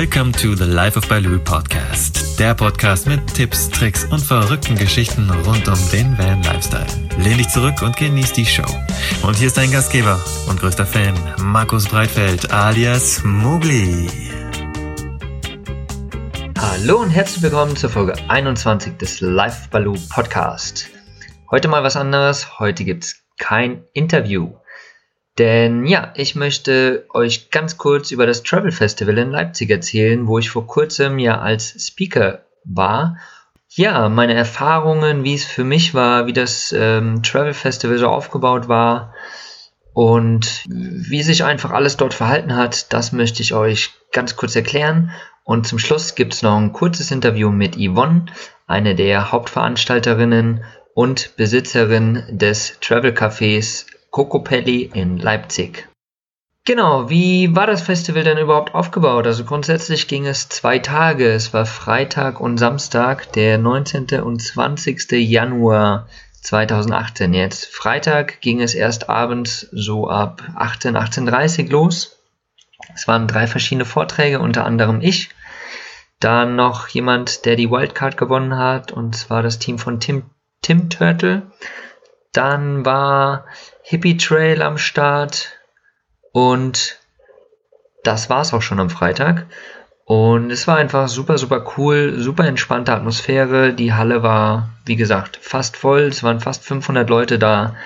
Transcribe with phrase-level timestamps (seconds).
[0.00, 2.38] Welcome to the Life of Baloo Podcast.
[2.38, 6.86] Der Podcast mit Tipps, Tricks und verrückten Geschichten rund um den Van Lifestyle.
[7.18, 8.62] Lehn dich zurück und genieß die Show.
[9.24, 14.08] Und hier ist dein Gastgeber und größter Fan, Markus Breitfeld alias Mugli.
[16.56, 20.90] Hallo und herzlich willkommen zur Folge 21 des Life of Baloo Podcast.
[21.50, 22.60] Heute mal was anderes.
[22.60, 24.52] Heute gibt's kein Interview.
[25.38, 30.38] Denn ja, ich möchte euch ganz kurz über das Travel Festival in Leipzig erzählen, wo
[30.38, 33.18] ich vor kurzem ja als Speaker war.
[33.70, 38.66] Ja, meine Erfahrungen, wie es für mich war, wie das ähm, Travel Festival so aufgebaut
[38.66, 39.14] war
[39.92, 45.12] und wie sich einfach alles dort verhalten hat, das möchte ich euch ganz kurz erklären.
[45.44, 48.26] Und zum Schluss gibt es noch ein kurzes Interview mit Yvonne,
[48.66, 50.64] eine der Hauptveranstalterinnen
[50.94, 55.88] und Besitzerin des Travel Cafés Cocopelli in Leipzig.
[56.64, 59.26] Genau, wie war das Festival denn überhaupt aufgebaut?
[59.26, 61.30] Also grundsätzlich ging es zwei Tage.
[61.30, 64.20] Es war Freitag und Samstag, der 19.
[64.20, 65.12] und 20.
[65.12, 66.08] Januar
[66.42, 67.32] 2018.
[67.32, 72.18] Jetzt Freitag ging es erst abends so ab 18, 18.30 los.
[72.94, 75.30] Es waren drei verschiedene Vorträge, unter anderem ich.
[76.20, 80.24] Dann noch jemand, der die Wildcard gewonnen hat, und zwar das Team von Tim,
[80.62, 81.50] Tim Turtle.
[82.32, 83.46] Dann war
[83.90, 85.48] Hippie Trail am Start
[86.32, 86.98] und
[88.04, 89.46] das war's auch schon am Freitag.
[90.04, 93.72] Und es war einfach super, super cool, super entspannte Atmosphäre.
[93.72, 96.02] Die Halle war, wie gesagt, fast voll.
[96.02, 97.76] Es waren fast 500 Leute da.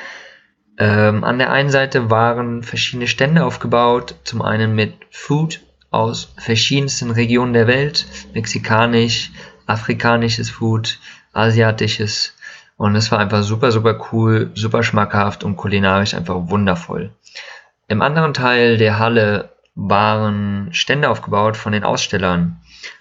[0.76, 4.16] Ähm, an der einen Seite waren verschiedene Stände aufgebaut.
[4.24, 5.60] Zum einen mit Food
[5.92, 8.06] aus verschiedensten Regionen der Welt.
[8.34, 9.30] Mexikanisch,
[9.66, 10.98] afrikanisches Food,
[11.32, 12.34] asiatisches.
[12.76, 17.10] Und es war einfach super, super cool, super schmackhaft und kulinarisch einfach wundervoll.
[17.88, 22.60] Im anderen Teil der Halle waren Stände aufgebaut von den Ausstellern.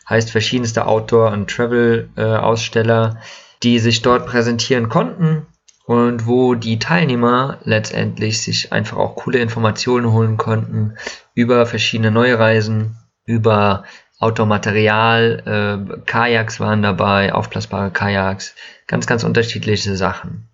[0.10, 3.26] Heißt verschiedenste Outdoor- und Travel-Aussteller, äh,
[3.64, 5.46] die sich dort präsentieren konnten
[5.86, 10.96] und wo die Teilnehmer letztendlich sich einfach auch coole Informationen holen konnten
[11.34, 13.84] über verschiedene neue Reisen, über
[14.22, 15.44] Outdoor-Material,
[15.98, 18.56] äh, Kajaks waren dabei, aufblasbare Kajaks,
[18.88, 20.48] ganz, ganz unterschiedliche Sachen.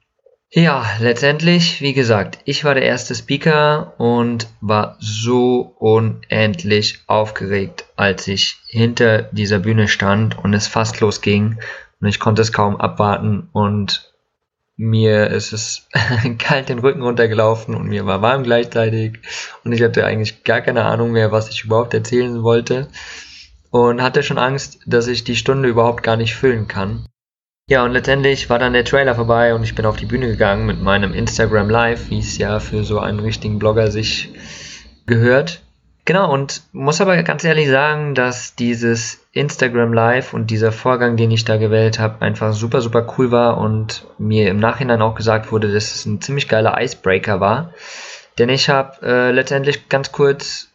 [0.49, 8.29] Ja, letztendlich, wie gesagt, ich war der erste Speaker und war so unendlich aufgeregt, als
[8.29, 11.59] ich hinter dieser Bühne stand und es fast losging
[11.99, 14.13] und ich konnte es kaum abwarten und
[14.77, 15.89] mir ist es
[16.37, 19.19] kalt den Rücken runtergelaufen und mir war warm gleichzeitig
[19.65, 22.87] und ich hatte eigentlich gar keine Ahnung mehr, was ich überhaupt erzählen wollte
[23.69, 27.05] und hatte schon Angst, dass ich die Stunde überhaupt gar nicht füllen kann.
[27.69, 30.65] Ja, und letztendlich war dann der Trailer vorbei und ich bin auf die Bühne gegangen
[30.65, 34.29] mit meinem Instagram Live, wie es ja für so einen richtigen Blogger sich
[35.05, 35.61] gehört.
[36.05, 41.31] Genau, und muss aber ganz ehrlich sagen, dass dieses Instagram Live und dieser Vorgang, den
[41.31, 45.51] ich da gewählt habe, einfach super, super cool war und mir im Nachhinein auch gesagt
[45.51, 47.73] wurde, dass es ein ziemlich geiler Icebreaker war.
[48.37, 50.66] Denn ich habe äh, letztendlich ganz kurz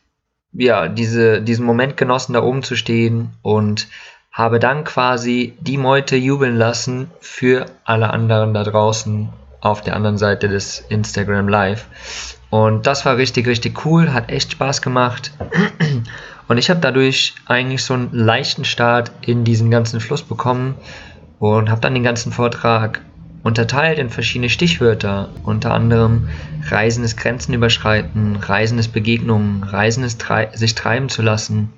[0.52, 3.88] ja, diese, diesen Moment genossen, da oben zu stehen und
[4.30, 9.28] habe dann quasi die Meute jubeln lassen für alle anderen da draußen
[9.60, 11.86] auf der anderen Seite des Instagram Live.
[12.50, 15.32] Und das war richtig, richtig cool, hat echt Spaß gemacht.
[16.48, 20.74] Und ich habe dadurch eigentlich so einen leichten Start in diesen ganzen Fluss bekommen
[21.38, 23.00] und habe dann den ganzen Vortrag
[23.42, 26.28] unterteilt in verschiedene Stichwörter, unter anderem
[26.68, 31.72] Reisen ist Grenzen überschreiten, Reisen ist Begegnungen, Reisen ist trei sich treiben zu lassen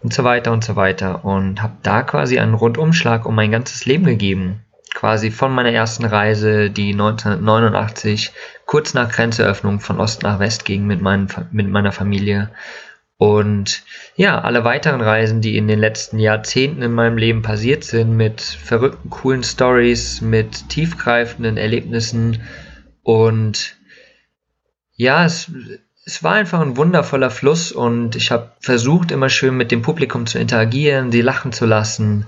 [0.00, 3.84] und so weiter und so weiter und habe da quasi einen Rundumschlag um mein ganzes
[3.84, 4.64] Leben gegeben.
[4.94, 8.32] Quasi von meiner ersten Reise, die 1989
[8.64, 12.50] kurz nach Grenzeröffnung von Ost nach West ging mit, meinen, mit meiner Familie
[13.18, 13.82] und
[14.14, 18.40] ja, alle weiteren Reisen, die in den letzten Jahrzehnten in meinem Leben passiert sind, mit
[18.40, 22.40] verrückten, coolen Stories, mit tiefgreifenden Erlebnissen.
[23.02, 23.76] Und
[24.94, 25.50] ja, es,
[26.06, 30.26] es war einfach ein wundervoller Fluss und ich habe versucht, immer schön mit dem Publikum
[30.26, 32.24] zu interagieren, sie lachen zu lassen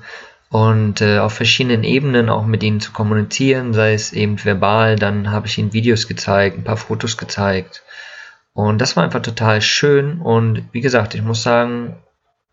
[0.50, 5.31] und äh, auf verschiedenen Ebenen auch mit ihnen zu kommunizieren, sei es eben verbal, dann
[5.31, 7.84] habe ich ihnen Videos gezeigt, ein paar Fotos gezeigt
[8.52, 10.20] und das war einfach total schön.
[10.20, 11.97] Und wie gesagt, ich muss sagen,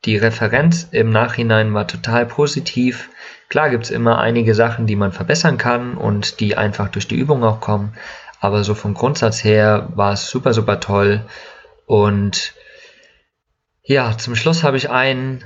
[0.06, 3.10] die Referenz im Nachhinein war total positiv.
[3.50, 7.18] Klar gibt es immer einige Sachen, die man verbessern kann und die einfach durch die
[7.18, 7.94] Übung auch kommen.
[8.40, 11.26] Aber so vom Grundsatz her war es super, super toll.
[11.88, 12.54] Und
[13.84, 15.44] ja, zum Schluss habe ich einen,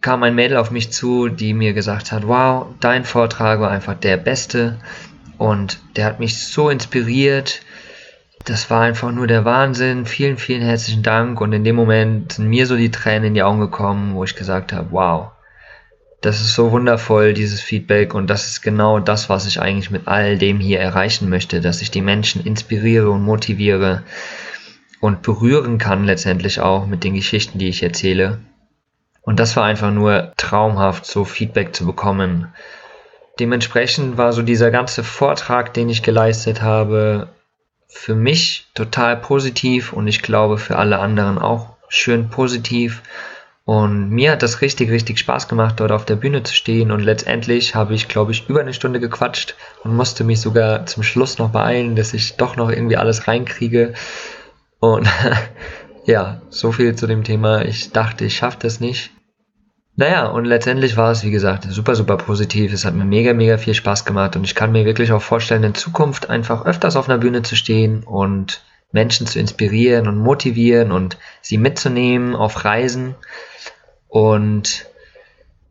[0.00, 3.94] kam ein Mädel auf mich zu, die mir gesagt hat, wow, dein Vortrag war einfach
[3.94, 4.78] der beste.
[5.36, 7.60] Und der hat mich so inspiriert
[8.44, 10.06] das war einfach nur der Wahnsinn.
[10.06, 11.40] Vielen, vielen herzlichen Dank.
[11.40, 14.34] Und in dem Moment sind mir so die Tränen in die Augen gekommen, wo ich
[14.34, 15.30] gesagt habe, wow,
[16.20, 18.14] das ist so wundervoll, dieses Feedback.
[18.14, 21.82] Und das ist genau das, was ich eigentlich mit all dem hier erreichen möchte, dass
[21.82, 24.02] ich die Menschen inspiriere und motiviere
[25.00, 28.38] und berühren kann letztendlich auch mit den Geschichten, die ich erzähle.
[29.20, 32.48] Und das war einfach nur traumhaft, so Feedback zu bekommen.
[33.38, 37.28] Dementsprechend war so dieser ganze Vortrag, den ich geleistet habe,
[37.92, 43.02] für mich total positiv und ich glaube für alle anderen auch schön positiv.
[43.64, 46.90] Und mir hat das richtig, richtig Spaß gemacht, dort auf der Bühne zu stehen.
[46.90, 49.54] Und letztendlich habe ich, glaube ich, über eine Stunde gequatscht
[49.84, 53.94] und musste mich sogar zum Schluss noch beeilen, dass ich doch noch irgendwie alles reinkriege.
[54.80, 55.08] Und
[56.04, 57.64] ja, so viel zu dem Thema.
[57.64, 59.12] Ich dachte, ich schaffe das nicht.
[59.94, 62.72] Naja, und letztendlich war es, wie gesagt, super, super positiv.
[62.72, 65.64] Es hat mir mega, mega viel Spaß gemacht und ich kann mir wirklich auch vorstellen,
[65.64, 70.92] in Zukunft einfach öfters auf einer Bühne zu stehen und Menschen zu inspirieren und motivieren
[70.92, 73.16] und sie mitzunehmen auf Reisen.
[74.08, 74.86] Und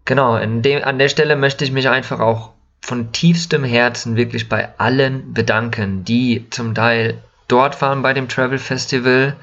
[0.06, 2.52] genau, dem, an der Stelle möchte ich mich einfach auch
[2.82, 8.60] von tiefstem Herzen wirklich bei allen bedanken, die zum Teil dort waren bei dem Travel
[8.60, 9.36] Festival,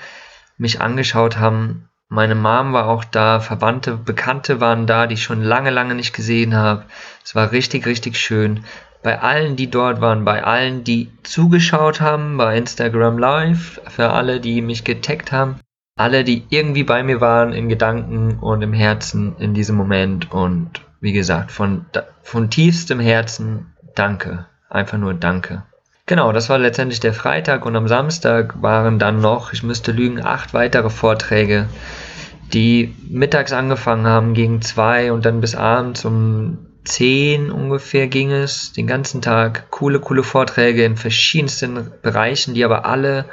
[0.56, 5.42] mich angeschaut haben meine Mom war auch da, Verwandte, Bekannte waren da, die ich schon
[5.42, 6.84] lange, lange nicht gesehen habe.
[7.24, 8.64] Es war richtig, richtig schön.
[9.02, 14.40] Bei allen, die dort waren, bei allen, die zugeschaut haben, bei Instagram Live, für alle,
[14.40, 15.60] die mich getaggt haben,
[15.96, 20.32] alle, die irgendwie bei mir waren, in Gedanken und im Herzen in diesem Moment.
[20.32, 21.86] Und wie gesagt, von,
[22.22, 24.46] von tiefstem Herzen danke.
[24.70, 25.64] Einfach nur danke.
[26.08, 30.24] Genau, das war letztendlich der Freitag und am Samstag waren dann noch, ich müsste lügen,
[30.24, 31.68] acht weitere Vorträge,
[32.54, 38.72] die mittags angefangen haben gegen zwei und dann bis abends um zehn ungefähr ging es,
[38.72, 39.70] den ganzen Tag.
[39.70, 43.26] Coole, coole Vorträge in verschiedensten Bereichen, die aber alle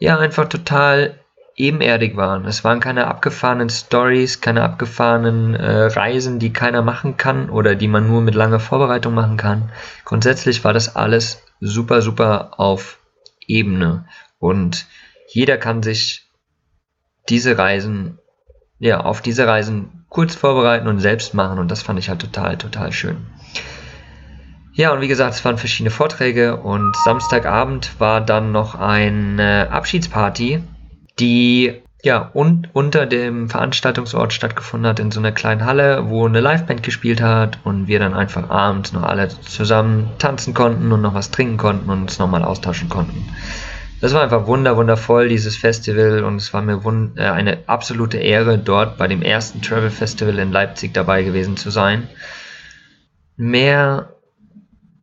[0.00, 1.14] ja einfach total
[1.54, 2.44] ebenerdig waren.
[2.44, 7.86] Es waren keine abgefahrenen Stories, keine abgefahrenen äh, Reisen, die keiner machen kann oder die
[7.86, 9.70] man nur mit langer Vorbereitung machen kann.
[10.04, 12.98] Grundsätzlich war das alles super, super auf
[13.46, 14.06] Ebene.
[14.38, 14.86] Und
[15.28, 16.26] jeder kann sich
[17.28, 18.18] diese Reisen,
[18.78, 21.58] ja, auf diese Reisen kurz vorbereiten und selbst machen.
[21.58, 23.18] Und das fand ich halt total, total schön.
[24.72, 30.62] Ja, und wie gesagt, es waren verschiedene Vorträge und Samstagabend war dann noch eine Abschiedsparty,
[31.18, 36.40] die ja, und unter dem Veranstaltungsort stattgefunden hat, in so einer kleinen Halle, wo eine
[36.40, 41.14] Liveband gespielt hat und wir dann einfach abends noch alle zusammen tanzen konnten und noch
[41.14, 43.28] was trinken konnten und uns nochmal austauschen konnten.
[44.00, 46.80] Das war einfach wunder, wundervoll, dieses Festival, und es war mir
[47.16, 51.70] äh, eine absolute Ehre, dort bei dem ersten Travel Festival in Leipzig dabei gewesen zu
[51.70, 52.08] sein.
[53.36, 54.14] Mehr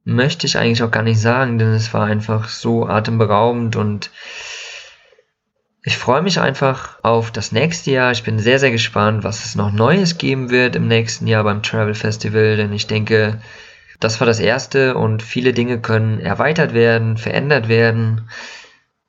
[0.03, 4.09] möchte ich eigentlich auch gar nicht sagen, denn es war einfach so atemberaubend und
[5.83, 8.11] ich freue mich einfach auf das nächste Jahr.
[8.11, 11.63] Ich bin sehr, sehr gespannt, was es noch Neues geben wird im nächsten Jahr beim
[11.63, 13.39] Travel Festival, denn ich denke,
[13.99, 18.29] das war das erste und viele Dinge können erweitert werden, verändert werden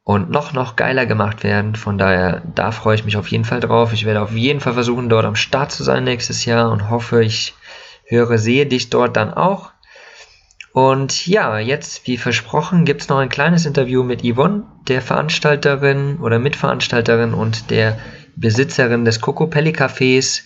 [0.05, 1.75] und noch, noch geiler gemacht werden.
[1.75, 3.93] Von daher, da freue ich mich auf jeden Fall drauf.
[3.93, 7.23] Ich werde auf jeden Fall versuchen, dort am Start zu sein nächstes Jahr und hoffe,
[7.23, 7.55] ich
[8.07, 9.73] höre, sehe dich dort dann auch.
[10.73, 16.19] Und ja, jetzt, wie versprochen, gibt es noch ein kleines Interview mit Yvonne, der Veranstalterin
[16.19, 17.99] oder Mitveranstalterin und der
[18.37, 20.43] Besitzerin des Cocopelli Cafés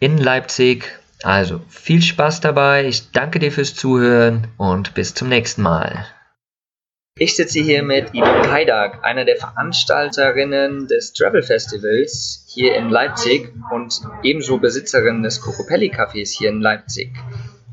[0.00, 0.98] in Leipzig.
[1.22, 6.06] Also viel Spaß dabei, ich danke dir fürs Zuhören und bis zum nächsten Mal.
[7.16, 13.52] Ich sitze hier mit Yvonne Heidag, einer der Veranstalterinnen des Travel Festivals hier in Leipzig
[13.70, 17.12] und ebenso Besitzerin des Cocopelli Cafés hier in Leipzig.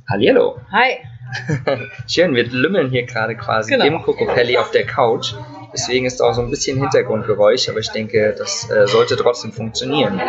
[0.08, 0.62] Hallihallo.
[0.72, 1.00] Hi.
[2.08, 3.86] Schön, wir lümmeln hier gerade quasi genau.
[3.86, 5.34] im Cocopelli auf der Couch.
[5.74, 10.20] Deswegen ist auch so ein bisschen Hintergrundgeräusch, aber ich denke, das äh, sollte trotzdem funktionieren.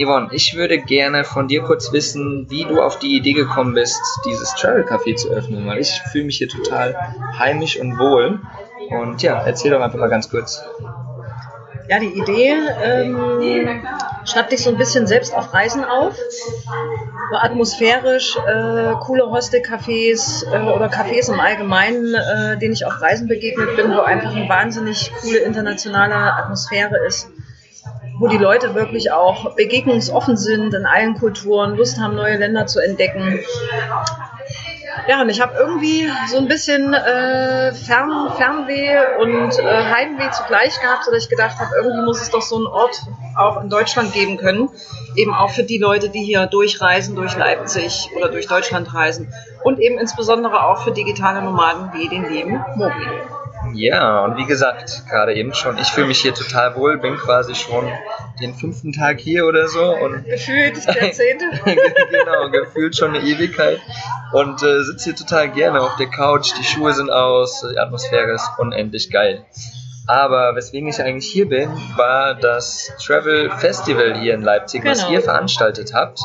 [0.00, 4.00] Yvonne, ich würde gerne von dir kurz wissen, wie du auf die Idee gekommen bist,
[4.24, 6.96] dieses Travel Café zu öffnen, weil ich fühle mich hier total
[7.38, 8.40] heimisch und wohl.
[8.90, 10.62] Und ja, erzähl doch einfach mal ganz kurz.
[11.88, 13.16] Ja, die Idee ähm,
[14.24, 16.16] schreibt dich so ein bisschen selbst auf Reisen auf.
[16.16, 23.28] So atmosphärisch, äh, coole Hostel-Cafés äh, oder Cafés im Allgemeinen, äh, denen ich auf Reisen
[23.28, 27.28] begegnet bin, wo einfach eine wahnsinnig coole internationale Atmosphäre ist.
[28.18, 32.80] Wo die Leute wirklich auch begegnungsoffen sind in allen Kulturen, Lust haben, neue Länder zu
[32.80, 33.40] entdecken.
[35.06, 40.80] Ja, und ich habe irgendwie so ein bisschen äh, Fern, Fernweh und äh, Heimweh zugleich
[40.80, 43.02] gehabt, sodass ich gedacht habe, irgendwie muss es doch so einen Ort
[43.36, 44.70] auch in Deutschland geben können.
[45.14, 49.32] Eben auch für die Leute, die hier durchreisen, durch Leipzig oder durch Deutschland reisen.
[49.62, 53.06] Und eben insbesondere auch für digitale Nomaden wie den lieben Mobi.
[53.74, 57.54] Ja, und wie gesagt, gerade eben schon, ich fühle mich hier total wohl, bin quasi
[57.54, 57.90] schon
[58.40, 61.46] den fünften Tag hier oder so und Gefühlt Jahrzehnte.
[61.64, 63.80] genau, gefühlt schon eine Ewigkeit
[64.32, 68.32] und äh, sitze hier total gerne auf der Couch, die Schuhe sind aus, die Atmosphäre
[68.32, 69.44] ist unendlich geil.
[70.06, 75.12] Aber weswegen ich eigentlich hier bin, war das Travel Festival hier in Leipzig, was Genau.
[75.14, 76.20] ihr veranstaltet habt.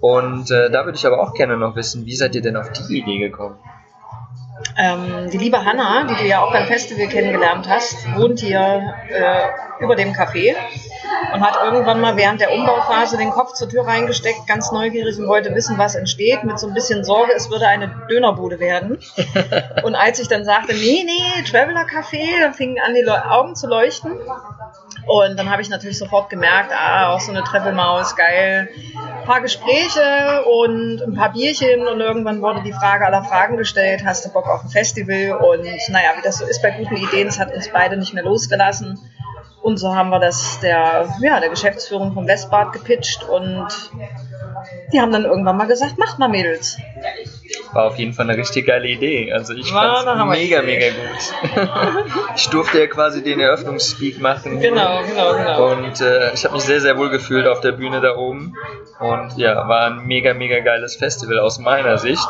[0.00, 2.72] Und äh, da würde ich aber auch gerne noch wissen, wie seid ihr denn auf
[2.72, 3.56] die Idee gekommen?
[4.76, 9.82] Ähm, die liebe Hanna, die du ja auch beim Festival kennengelernt hast, wohnt hier äh,
[9.82, 10.54] über dem Café
[11.34, 15.28] und hat irgendwann mal während der Umbauphase den Kopf zur Tür reingesteckt, ganz neugierig und
[15.28, 18.98] wollte wissen, was entsteht, mit so ein bisschen Sorge, es würde eine Dönerbude werden.
[19.82, 23.66] Und als ich dann sagte, nee, nee, Traveler Café, dann fingen an die Augen zu
[23.66, 24.12] leuchten.
[25.06, 28.68] Und dann habe ich natürlich sofort gemerkt, ah, auch so eine Travelmaus, geil.
[28.94, 34.02] Ein paar Gespräche und ein paar Bierchen und irgendwann wurde die Frage aller Fragen gestellt,
[34.04, 35.38] hast du Bock auf ein Festival?
[35.38, 38.24] Und naja, wie das so ist bei guten Ideen, es hat uns beide nicht mehr
[38.24, 38.98] losgelassen.
[39.62, 43.68] Und so haben wir das der, ja, der Geschäftsführung vom Westbad gepitcht und
[44.92, 46.78] die haben dann irgendwann mal gesagt, macht mal Mädels.
[47.72, 49.32] War auf jeden Fall eine richtig geile Idee.
[49.32, 52.04] Also ich War fand's eine mega, mega gut.
[52.36, 54.60] ich durfte ja quasi den Eröffnungsspeak machen.
[54.60, 55.72] Genau, genau, genau.
[55.72, 58.54] Und äh, ich habe mich sehr, sehr wohl gefühlt auf der Bühne da oben.
[59.02, 62.28] Und ja, war ein mega, mega geiles Festival aus meiner Sicht.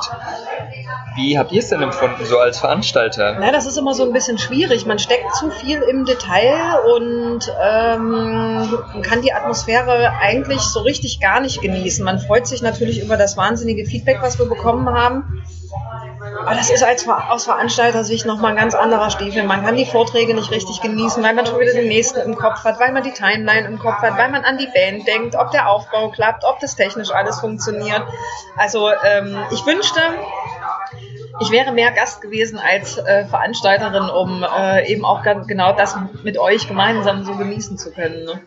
[1.15, 3.37] Wie habt ihr es denn empfunden, so als Veranstalter?
[3.39, 4.87] Na, das ist immer so ein bisschen schwierig.
[4.87, 6.57] Man steckt zu viel im Detail
[6.95, 12.03] und ähm, kann die Atmosphäre eigentlich so richtig gar nicht genießen.
[12.03, 15.45] Man freut sich natürlich über das wahnsinnige Feedback, was wir bekommen haben.
[16.45, 19.45] Aber das ist als aus Veranstalter-Sicht nochmal ein ganz anderer Stiefel.
[19.45, 22.65] Man kann die Vorträge nicht richtig genießen, weil man schon wieder den nächsten im Kopf
[22.65, 25.53] hat, weil man die Timeline im Kopf hat, weil man an die Band denkt, ob
[25.53, 28.03] der Aufbau klappt, ob das technisch alles funktioniert.
[28.57, 30.01] Also ähm, ich wünschte,
[31.41, 36.39] ich wäre mehr Gast gewesen als äh, Veranstalterin, um äh, eben auch genau das mit
[36.39, 38.25] euch gemeinsam so genießen zu können.
[38.25, 38.41] Ne?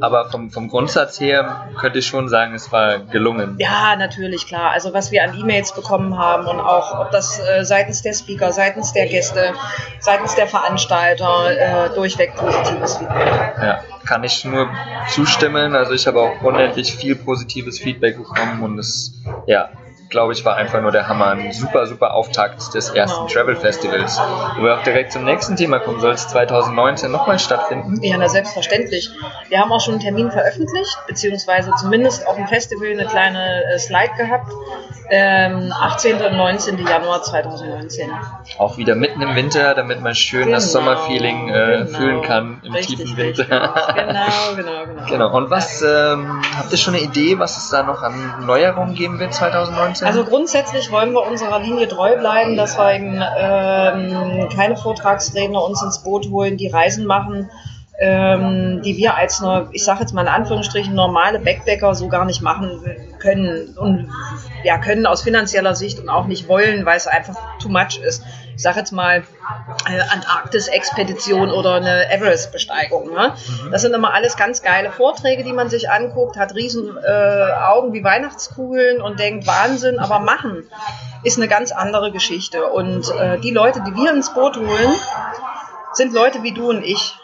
[0.00, 3.56] Aber vom, vom Grundsatz her könnte ich schon sagen, es war gelungen.
[3.58, 4.70] Ja, natürlich, klar.
[4.70, 8.52] Also was wir an E-Mails bekommen haben und auch ob das äh, seitens der Speaker,
[8.52, 9.52] seitens der Gäste,
[10.00, 13.54] seitens der Veranstalter äh, durchweg positives Feedback.
[13.62, 14.68] Ja, kann ich nur
[15.10, 15.74] zustimmen.
[15.74, 19.12] Also ich habe auch unendlich viel positives Feedback bekommen und es,
[19.46, 19.68] ja,
[20.08, 21.28] glaube ich, war einfach nur der Hammer.
[21.28, 23.28] Ein super, super Auftakt des ersten Genau.
[23.28, 24.20] Travel Festivals.
[24.56, 28.00] Wo wir auch direkt zum nächsten Thema kommen, soll es 2019 nochmal stattfinden?
[28.02, 29.10] Ja, na selbstverständlich.
[29.48, 33.78] Wir haben auch schon einen Termin veröffentlicht, beziehungsweise zumindest auf dem Festival eine kleine äh,
[33.78, 34.50] Slide gehabt.
[35.08, 36.16] Ähm, 18.
[36.16, 36.84] und 19.
[36.84, 38.10] Januar 2019.
[38.58, 41.98] Auch wieder mitten im Winter, damit man schön das Genau, Sommerfeeling äh, genau.
[41.98, 43.48] fühlen kann im Richtig, tiefen richtig.
[43.48, 43.92] Winter.
[43.94, 45.06] Genau, genau, genau.
[45.08, 45.36] Genau.
[45.36, 49.20] Und was ähm, habt ihr schon eine Idee, was es da noch an Neuerungen geben
[49.20, 50.08] wird 2019?
[50.08, 55.82] Also grundsätzlich wollen wir unserer Linie treu bleiben, dass wir eben ähm, keine Vortragsredner uns
[55.82, 57.48] ins Boot holen, die Reisen machen,
[57.98, 62.24] ähm, die wir als eine, ich sage jetzt mal in Anführungsstrichen, normale Backpacker so gar
[62.24, 62.82] nicht machen
[63.18, 64.10] können und
[64.64, 68.22] ja, können aus finanzieller Sicht und auch nicht wollen, weil es einfach too much ist.
[68.54, 69.22] Ich sage jetzt mal
[69.86, 73.12] äh, Antarktis-Expedition oder eine Everest-Besteigung.
[73.12, 73.34] Ne?
[73.70, 77.92] Das sind immer alles ganz geile Vorträge, die man sich anguckt, hat riesen äh, Augen
[77.92, 80.68] wie Weihnachtskugeln und denkt Wahnsinn, aber machen
[81.22, 82.66] ist eine ganz andere Geschichte.
[82.66, 84.94] Und äh, die Leute, die wir ins Boot holen,
[85.92, 87.14] sind Leute wie du und ich.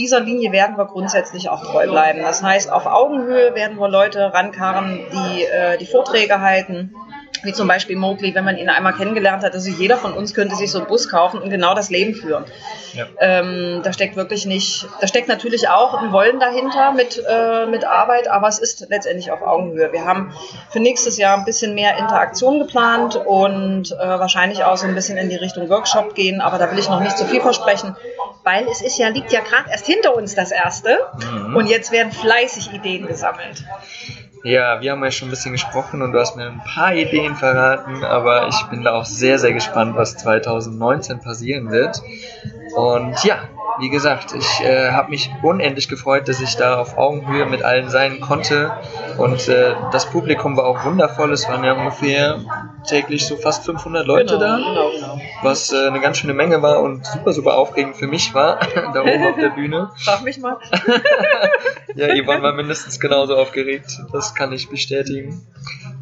[0.00, 2.22] Dieser Linie werden wir grundsätzlich auch treu bleiben.
[2.22, 6.94] Das heißt, auf Augenhöhe werden wir Leute rankarren, die äh, die Vorträge halten.
[7.42, 9.54] Wie zum Beispiel Mowgli, wenn man ihn einmal kennengelernt hat.
[9.54, 12.44] Also jeder von uns könnte sich so einen Bus kaufen und genau das Leben führen.
[12.92, 13.06] Ja.
[13.20, 17.84] Ähm, da steckt wirklich nicht, da steckt natürlich auch ein Wollen dahinter mit, äh, mit
[17.84, 19.92] Arbeit, aber es ist letztendlich auf Augenhöhe.
[19.92, 20.34] Wir haben
[20.70, 25.16] für nächstes Jahr ein bisschen mehr Interaktion geplant und äh, wahrscheinlich auch so ein bisschen
[25.18, 27.96] in die Richtung Workshop gehen, aber da will ich noch nicht zu viel versprechen,
[28.44, 30.98] weil es ist ja, liegt ja gerade erst hinter uns das erste
[31.32, 31.56] Mhm.
[31.56, 33.64] und jetzt werden fleißig Ideen gesammelt.
[34.42, 37.36] Ja, wir haben ja schon ein bisschen gesprochen und du hast mir ein paar Ideen
[37.36, 42.00] verraten, aber ich bin da auch sehr, sehr gespannt, was 2019 passieren wird.
[42.74, 43.48] Und ja,
[43.80, 47.88] wie gesagt, ich äh, habe mich unendlich gefreut, dass ich da auf Augenhöhe mit allen
[47.88, 48.72] sein konnte.
[49.18, 51.32] Und äh, das Publikum war auch wundervoll.
[51.32, 52.40] Es waren ja ungefähr
[52.86, 55.20] täglich so fast 500 Leute da, genau, genau.
[55.42, 58.58] was äh, eine ganz schöne Menge war und super, super aufregend für mich war,
[58.94, 59.90] da oben auf der Bühne.
[60.04, 60.58] Frag mich mal.
[61.96, 64.00] Ja, Yvonne war mindestens genauso aufgeregt.
[64.12, 65.44] Das kann ich bestätigen.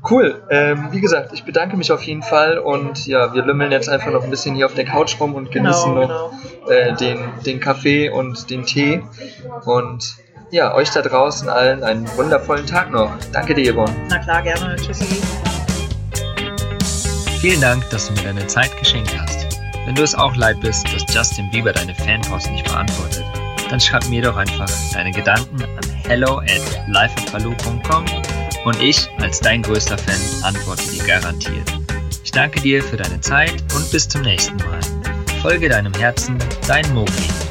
[0.08, 0.42] Cool.
[0.50, 4.10] Ähm, wie gesagt, ich bedanke mich auf jeden Fall und ja, wir lümmeln jetzt einfach
[4.10, 7.60] noch ein bisschen hier auf der Couch rum und genießen Genau, noch Äh, den, den
[7.60, 9.02] Kaffee und den Tee.
[9.64, 10.16] Und
[10.50, 13.10] ja, euch da draußen allen einen wundervollen Tag noch.
[13.32, 13.94] Danke dir, Yvonne.
[14.08, 14.76] Na klar, gerne.
[14.76, 15.04] Tschüssi.
[17.40, 19.46] Vielen Dank, dass du mir deine Zeit geschenkt hast.
[19.86, 23.24] Wenn du es auch leid bist, dass Justin Bieber deine Fanpost nicht beantwortet,
[23.70, 28.04] dann schreib mir doch einfach deine Gedanken an hello at lifeatbaloo.com
[28.64, 31.72] und ich als dein größter Fan antworte dir garantiert.
[32.24, 34.80] Ich danke dir für deine Zeit und bis zum nächsten Mal.
[35.40, 36.36] Folge deinem Herzen,
[36.66, 37.47] dein Mogli.